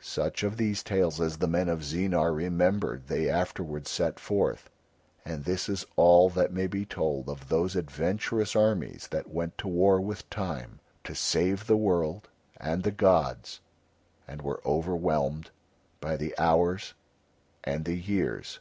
[0.00, 4.70] Such of these tales as the men of Zeenar remembered they afterwards set forth,
[5.22, 9.68] and this is all that may be told of those adventurous armies that went to
[9.68, 13.60] war with Time to save the world and the gods,
[14.26, 15.50] and were overwhelmed
[16.00, 16.94] by the hours
[17.62, 18.60] and the years.